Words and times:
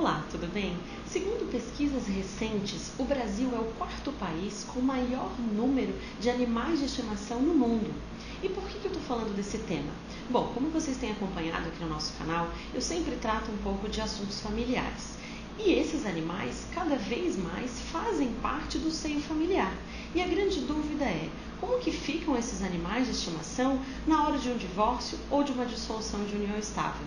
Olá, 0.00 0.24
tudo 0.30 0.46
bem? 0.46 0.76
Segundo 1.08 1.50
pesquisas 1.50 2.06
recentes, 2.06 2.92
o 3.00 3.02
Brasil 3.02 3.50
é 3.52 3.58
o 3.58 3.72
quarto 3.76 4.12
país 4.12 4.64
com 4.72 4.80
maior 4.80 5.32
número 5.40 5.92
de 6.20 6.30
animais 6.30 6.78
de 6.78 6.84
estimação 6.84 7.42
no 7.42 7.52
mundo. 7.52 7.92
E 8.40 8.48
por 8.48 8.62
que, 8.68 8.76
eu 8.76 8.92
estou 8.92 9.02
falando 9.02 9.34
desse 9.34 9.58
tema? 9.58 9.90
Bom, 10.30 10.52
como 10.54 10.70
vocês 10.70 10.96
têm 10.98 11.10
acompanhado 11.10 11.66
aqui 11.66 11.82
no 11.82 11.88
nosso 11.88 12.12
canal, 12.16 12.48
eu 12.72 12.80
sempre 12.80 13.16
trato 13.16 13.50
um 13.50 13.56
pouco 13.56 13.88
de 13.88 14.00
assuntos 14.00 14.40
familiares. 14.40 15.18
E 15.58 15.72
esses 15.72 16.06
animais, 16.06 16.64
cada 16.72 16.94
vez 16.94 17.36
mais, 17.36 17.80
fazem 17.90 18.32
parte 18.34 18.78
do 18.78 18.92
seio 18.92 19.20
familiar. 19.20 19.74
E 20.14 20.22
a 20.22 20.28
grande 20.28 20.60
dúvida 20.60 21.06
é, 21.06 21.28
como 21.60 21.80
que 21.80 21.90
ficam 21.90 22.36
esses 22.36 22.62
animais 22.62 23.06
de 23.06 23.10
estimação 23.10 23.80
na 24.06 24.24
hora 24.28 24.38
de 24.38 24.48
um 24.48 24.56
divórcio 24.56 25.18
ou 25.28 25.42
de 25.42 25.50
uma 25.50 25.66
dissolução 25.66 26.24
de 26.24 26.36
união 26.36 26.56
estável? 26.56 27.04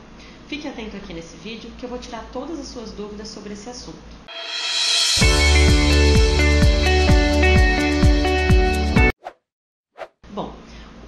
Fique 0.52 0.68
atento 0.68 0.98
aqui 0.98 1.14
nesse 1.14 1.38
vídeo 1.38 1.72
que 1.78 1.86
eu 1.86 1.90
vou 1.90 1.98
tirar 1.98 2.30
todas 2.34 2.60
as 2.60 2.68
suas 2.68 2.92
dúvidas 2.92 3.30
sobre 3.30 3.54
esse 3.54 3.70
assunto. 3.70 3.98
Bom, 10.34 10.54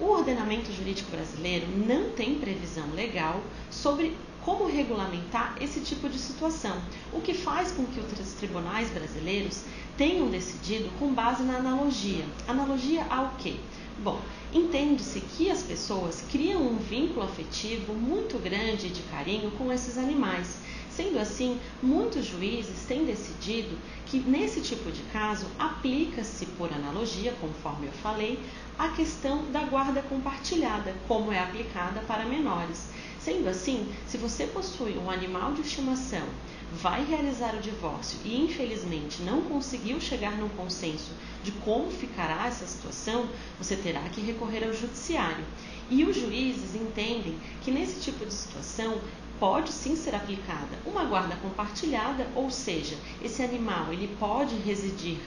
o 0.00 0.06
ordenamento 0.06 0.72
jurídico 0.72 1.10
brasileiro 1.10 1.66
não 1.86 2.08
tem 2.12 2.38
previsão 2.38 2.90
legal 2.94 3.42
sobre 3.70 4.16
como 4.42 4.66
regulamentar 4.66 5.58
esse 5.60 5.80
tipo 5.80 6.08
de 6.08 6.18
situação, 6.18 6.80
o 7.12 7.20
que 7.20 7.34
faz 7.34 7.70
com 7.70 7.84
que 7.84 8.00
os 8.00 8.32
tribunais 8.32 8.88
brasileiros 8.88 9.64
tenham 9.98 10.30
decidido 10.30 10.88
com 10.98 11.12
base 11.12 11.42
na 11.42 11.58
analogia. 11.58 12.24
Analogia 12.48 13.04
ao 13.10 13.34
quê? 13.36 13.56
Bom, 13.98 14.20
entende-se 14.52 15.20
que 15.20 15.50
as 15.50 15.62
pessoas 15.62 16.20
criam 16.30 16.62
um 16.62 16.76
vínculo 16.76 17.22
afetivo 17.22 17.94
muito 17.94 18.38
grande 18.38 18.88
de 18.88 19.02
carinho 19.04 19.52
com 19.52 19.72
esses 19.72 19.96
animais. 19.96 20.58
Sendo 20.90 21.18
assim, 21.18 21.60
muitos 21.82 22.26
juízes 22.26 22.84
têm 22.86 23.04
decidido 23.04 23.78
que 24.06 24.18
nesse 24.18 24.60
tipo 24.60 24.90
de 24.90 25.02
caso 25.04 25.46
aplica-se 25.58 26.46
por 26.46 26.72
analogia, 26.72 27.32
conforme 27.40 27.86
eu 27.86 27.92
falei, 27.92 28.44
a 28.76 28.88
questão 28.88 29.50
da 29.50 29.62
guarda 29.64 30.02
compartilhada, 30.02 30.94
como 31.06 31.32
é 31.32 31.38
aplicada 31.38 32.00
para 32.00 32.24
menores. 32.24 32.90
Sendo 33.24 33.48
assim, 33.48 33.90
se 34.06 34.18
você 34.18 34.46
possui 34.46 34.98
um 34.98 35.10
animal 35.10 35.54
de 35.54 35.62
estimação, 35.62 36.28
vai 36.70 37.02
realizar 37.06 37.54
o 37.54 37.58
divórcio 37.58 38.18
e 38.22 38.38
infelizmente 38.38 39.22
não 39.22 39.40
conseguiu 39.40 39.98
chegar 39.98 40.36
num 40.36 40.50
consenso 40.50 41.10
de 41.42 41.50
como 41.50 41.90
ficará 41.90 42.46
essa 42.46 42.66
situação, 42.66 43.26
você 43.56 43.76
terá 43.76 44.02
que 44.10 44.20
recorrer 44.20 44.62
ao 44.64 44.74
judiciário. 44.74 45.42
E 45.88 46.04
os 46.04 46.14
juízes 46.14 46.74
entendem 46.74 47.38
que 47.62 47.70
nesse 47.70 47.98
tipo 47.98 48.26
de 48.26 48.34
situação 48.34 49.00
pode 49.40 49.72
sim 49.72 49.96
ser 49.96 50.14
aplicada 50.14 50.78
uma 50.84 51.04
guarda 51.04 51.34
compartilhada, 51.36 52.28
ou 52.34 52.50
seja, 52.50 52.96
esse 53.22 53.42
animal 53.42 53.90
ele 53.90 54.14
pode 54.18 54.54
residir 54.56 55.18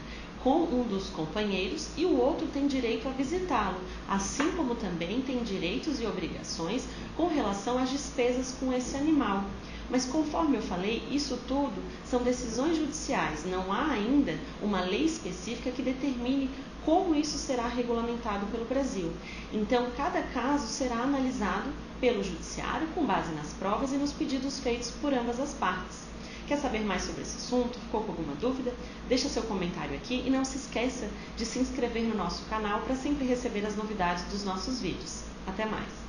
com 0.44 0.64
um 0.64 0.84
dos 0.84 1.10
companheiros 1.10 1.90
e 1.98 2.06
o 2.06 2.18
outro 2.18 2.48
tem 2.48 2.68
direito 2.68 3.08
a 3.08 3.12
visitá-lo, 3.12 3.80
assim 4.08 4.52
como 4.52 4.76
também 4.76 5.22
tem 5.22 5.44
direitos 5.44 6.00
e 6.00 6.06
obrigações 6.06 6.86
com 7.16 7.28
relação 7.28 7.78
às 7.78 7.90
despesas 7.90 8.56
com 8.60 8.72
esse 8.72 8.96
animal. 8.96 9.44
Mas 9.90 10.06
conforme 10.06 10.58
eu 10.58 10.62
falei, 10.62 11.02
isso 11.10 11.40
tudo 11.48 11.82
são 12.06 12.22
decisões 12.22 12.78
judiciais, 12.78 13.46
não 13.46 13.72
há 13.72 13.92
ainda 13.92 14.38
uma 14.62 14.82
lei 14.82 15.06
específica 15.06 15.72
que 15.72 15.82
determine 15.82 16.50
como 16.84 17.16
isso 17.16 17.38
será 17.38 17.68
regulamentado 17.68 18.46
pelo 18.48 18.66
Brasil. 18.66 19.12
Então, 19.52 19.92
cada 19.98 20.22
caso 20.22 20.68
será 20.68 21.00
analisado 21.00 21.70
pelo 22.00 22.24
judiciário 22.24 22.88
com 22.96 23.06
base 23.06 23.34
nas 23.34 23.52
provas 23.54 23.92
e 23.92 23.98
nos 23.98 24.14
pedidos 24.14 24.60
feitos 24.60 24.92
por 25.02 25.14
ambas 25.14 25.40
as 25.40 25.54
partes. 25.54 26.07
Quer 26.48 26.58
saber 26.58 26.80
mais 26.86 27.02
sobre 27.02 27.24
esse 27.24 27.36
assunto? 27.36 27.78
Ficou 27.78 28.04
com 28.04 28.12
alguma 28.14 28.34
dúvida? 28.36 28.74
Deixa 29.10 29.28
seu 29.28 29.44
comentário 29.44 29.94
aqui 29.96 30.24
e 30.26 30.30
não 30.30 30.46
se 30.46 30.58
esqueça 30.58 31.10
de 31.36 31.46
se 31.46 31.60
inscrever 31.60 32.04
no 32.04 32.16
nosso 32.16 32.46
canal 32.46 32.80
para 32.82 32.96
sempre 32.96 33.26
receber 33.26 33.66
as 33.66 33.76
novidades 33.76 34.24
dos 34.32 34.46
nossos 34.46 34.80
vídeos. 34.80 35.24
Até 35.46 35.66
mais! 35.66 36.07